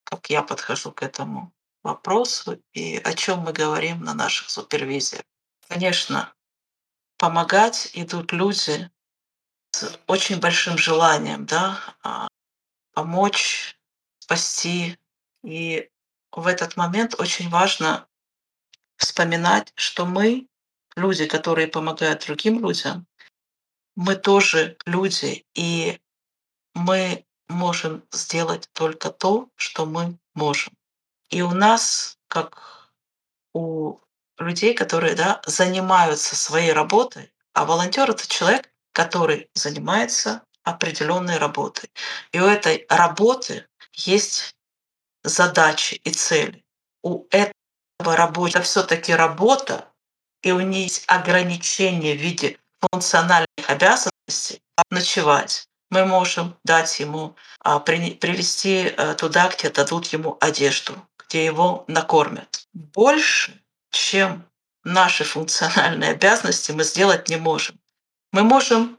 [0.02, 1.52] как я подхожу к этому
[1.84, 5.22] вопросу и о чем мы говорим на наших супервизиях?
[5.68, 6.34] Конечно,
[7.18, 8.90] помогать идут люди
[9.70, 12.26] с очень большим желанием, да, а,
[12.94, 13.75] помочь,
[14.26, 14.98] спасти.
[15.44, 15.88] И
[16.32, 18.08] в этот момент очень важно
[18.96, 20.48] вспоминать, что мы,
[20.96, 23.06] люди, которые помогают другим людям,
[23.94, 26.00] мы тоже люди, и
[26.74, 30.74] мы можем сделать только то, что мы можем.
[31.30, 32.90] И у нас, как
[33.54, 33.98] у
[34.38, 41.90] людей, которые да, занимаются своей работой, а волонтер это человек, который занимается определенной работой.
[42.32, 43.66] И у этой работы
[43.96, 44.54] есть
[45.24, 46.64] задачи и цели.
[47.02, 47.26] У
[47.98, 49.88] работа все-таки работа,
[50.42, 55.68] и у нее есть ограничения в виде функциональных обязанностей ночевать.
[55.90, 62.66] Мы можем дать ему, а, привести э, туда, где дадут ему одежду, где его накормят.
[62.72, 64.44] Больше, чем
[64.84, 67.78] наши функциональные обязанности, мы сделать не можем.
[68.32, 68.98] Мы можем,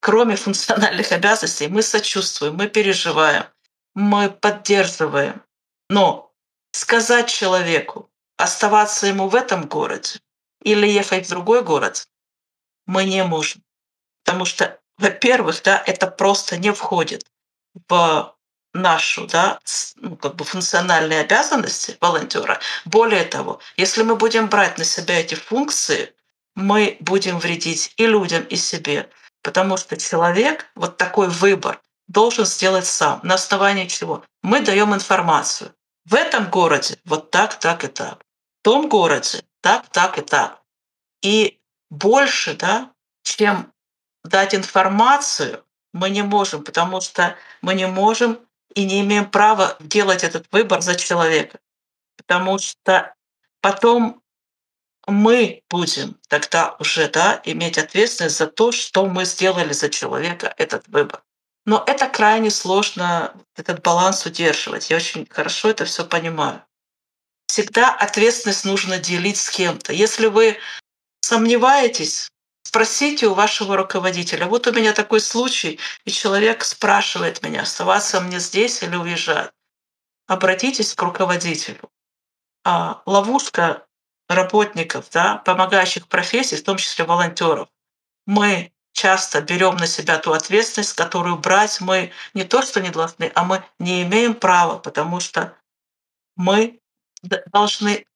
[0.00, 3.44] кроме функциональных обязанностей, мы сочувствуем, мы переживаем,
[3.94, 5.42] мы поддерживаем.
[5.88, 6.32] Но
[6.72, 10.20] сказать человеку, оставаться ему в этом городе
[10.62, 12.08] или ехать в другой город,
[12.86, 13.62] мы не можем.
[14.24, 17.26] Потому что, во-первых, да, это просто не входит
[17.88, 18.34] в
[18.72, 19.58] нашу да,
[19.96, 22.60] ну, как бы функциональные обязанности волонтера.
[22.84, 26.14] Более того, если мы будем брать на себя эти функции,
[26.54, 29.08] мы будем вредить и людям, и себе.
[29.42, 31.80] Потому что человек вот такой выбор
[32.10, 33.20] должен сделать сам.
[33.22, 34.24] На основании чего?
[34.42, 35.72] Мы даем информацию.
[36.04, 38.24] В этом городе вот так, так и так.
[38.60, 40.60] В том городе так, так и так.
[41.22, 42.90] И больше, да,
[43.22, 43.72] чем
[44.24, 48.40] дать информацию, мы не можем, потому что мы не можем
[48.74, 51.58] и не имеем права делать этот выбор за человека.
[52.16, 53.14] Потому что
[53.60, 54.20] потом
[55.06, 60.88] мы будем тогда уже да, иметь ответственность за то, что мы сделали за человека этот
[60.88, 61.22] выбор.
[61.66, 64.90] Но это крайне сложно, этот баланс удерживать.
[64.90, 66.62] Я очень хорошо это все понимаю.
[67.46, 69.92] Всегда ответственность нужно делить с кем-то.
[69.92, 70.58] Если вы
[71.20, 72.30] сомневаетесь,
[72.62, 74.46] спросите у вашего руководителя.
[74.46, 79.50] Вот у меня такой случай, и человек спрашивает меня, оставаться мне здесь или уезжать.
[80.26, 81.90] Обратитесь к руководителю.
[82.64, 83.86] А ловушка
[84.28, 87.68] работников, да, помогающих профессий, в том числе волонтеров.
[88.26, 93.30] Мы часто берем на себя ту ответственность, которую брать мы не то, что не должны,
[93.34, 95.56] а мы не имеем права, потому что
[96.36, 96.80] мы
[97.46, 98.06] должны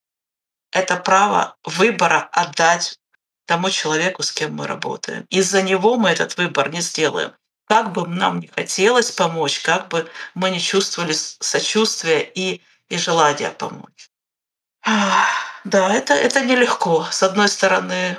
[0.72, 2.98] это право выбора отдать
[3.46, 5.26] тому человеку, с кем мы работаем.
[5.30, 7.32] Из-за него мы этот выбор не сделаем.
[7.66, 13.50] Как бы нам не хотелось помочь, как бы мы не чувствовали сочувствия и, и желания
[13.50, 14.10] помочь.
[15.64, 17.06] Да, это, это нелегко.
[17.10, 18.18] С одной стороны,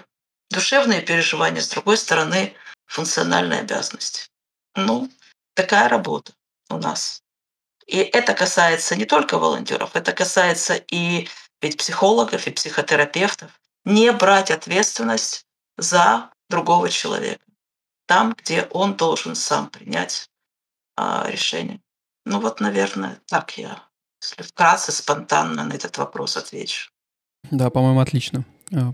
[0.49, 2.53] душевные переживания, с другой стороны,
[2.85, 4.29] функциональные обязанности.
[4.75, 5.09] Ну,
[5.53, 6.33] такая работа
[6.69, 7.21] у нас.
[7.87, 11.27] И это касается не только волонтеров, это касается и
[11.61, 13.51] ведь психологов, и психотерапевтов.
[13.85, 15.45] Не брать ответственность
[15.77, 17.45] за другого человека.
[18.07, 20.29] Там, где он должен сам принять
[20.95, 21.81] а, решение.
[22.25, 23.83] Ну вот, наверное, так я,
[24.21, 26.89] если вкратце, спонтанно на этот вопрос отвечу.
[27.51, 28.45] Да, по-моему, отлично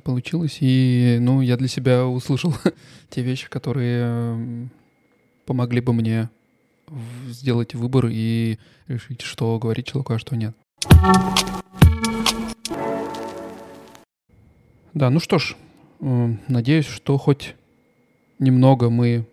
[0.03, 0.57] получилось.
[0.59, 2.53] И, ну, я для себя услышал
[3.09, 4.69] те вещи, которые
[5.45, 6.29] помогли бы мне
[7.27, 8.57] сделать выбор и
[8.87, 10.55] решить, что говорить человеку, а что нет.
[14.93, 15.55] Да, ну что ж,
[15.99, 17.55] надеюсь, что хоть
[18.39, 19.25] немного мы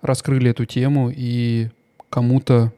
[0.00, 1.68] раскрыли эту тему и
[2.10, 2.72] кому-то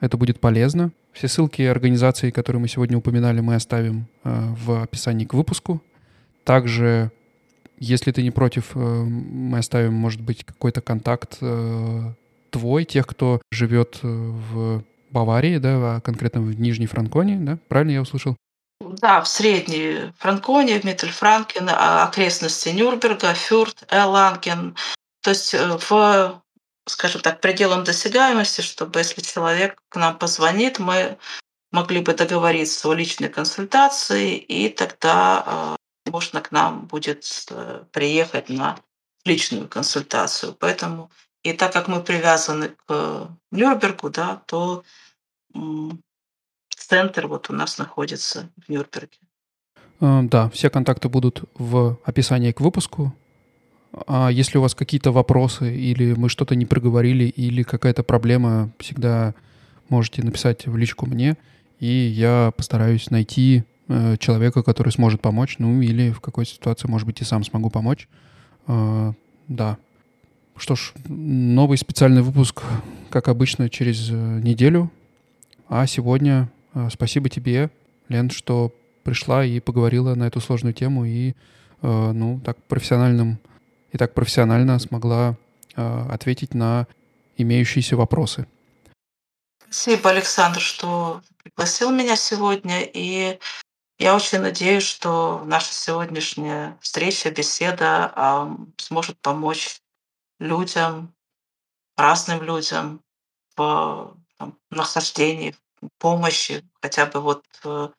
[0.00, 0.92] это будет полезно.
[1.12, 5.82] Все ссылки организации, которые мы сегодня упоминали, мы оставим э, в описании к выпуску.
[6.44, 7.10] Также,
[7.78, 12.12] если ты не против, э, мы оставим, может быть, какой-то контакт э,
[12.50, 17.58] твой, тех, кто живет в Баварии, да, а конкретно в Нижней Франконии, да?
[17.68, 18.36] Правильно я услышал?
[18.80, 24.74] Да, в Средней Франконии, в Миттельфранкен, а, окрестности Нюрнберга, Фюрт, Эланген.
[25.22, 26.42] То есть в
[26.86, 31.16] скажем так, пределом досягаемости, чтобы если человек к нам позвонит, мы
[31.70, 35.76] могли бы договориться о личной консультации, и тогда э,
[36.12, 38.76] можно к нам будет э, приехать на
[39.24, 40.54] личную консультацию.
[40.58, 41.10] Поэтому
[41.42, 44.84] и так как мы привязаны к Нюрнбергу, да, то
[46.76, 49.18] центр вот у нас находится в Нюрнберге.
[50.00, 53.14] Э, да, все контакты будут в описании к выпуску.
[54.06, 59.34] А если у вас какие-то вопросы, или мы что-то не проговорили, или какая-то проблема, всегда
[59.88, 61.36] можете написать в личку мне,
[61.78, 67.06] и я постараюсь найти э, человека, который сможет помочь, ну или в какой ситуации, может
[67.06, 68.08] быть, и сам смогу помочь.
[68.66, 69.12] Э,
[69.48, 69.78] да.
[70.56, 72.62] Что ж, новый специальный выпуск,
[73.10, 74.90] как обычно, через э, неделю.
[75.68, 76.50] А сегодня
[76.90, 77.70] спасибо тебе,
[78.08, 78.74] Лен, что
[79.04, 81.34] пришла и поговорила на эту сложную тему и,
[81.80, 83.38] ну, так профессиональным
[83.90, 85.36] и так профессионально смогла
[85.74, 86.86] ответить на
[87.38, 88.46] имеющиеся вопросы.
[89.64, 92.82] Спасибо, Александр, что пригласил меня сегодня.
[92.82, 93.38] И
[94.02, 99.80] я очень надеюсь, что наша сегодняшняя встреча, беседа э, сможет помочь
[100.40, 101.14] людям,
[101.96, 103.00] разным людям
[103.56, 107.92] в там, нахождении, в помощи, хотя бы вот в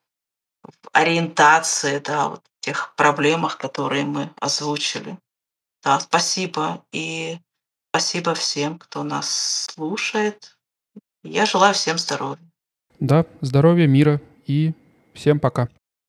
[0.92, 5.18] ориентации, да, вот тех проблемах, которые мы озвучили.
[5.84, 6.84] Да, спасибо.
[6.92, 7.38] И
[7.92, 10.58] спасибо всем, кто нас слушает.
[11.24, 12.52] Я желаю всем здоровья.
[13.00, 14.74] Да, здоровья, мира и
[15.14, 15.70] всем пока.